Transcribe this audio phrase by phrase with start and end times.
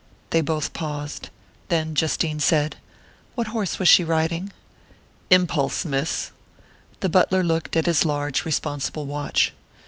[0.31, 1.29] They both paused.
[1.67, 2.77] Then Justine said:
[3.35, 4.51] "What horse was she riding?"
[5.29, 6.31] "Impulse, Miss."
[7.01, 9.53] The butler looked at his large responsible watch.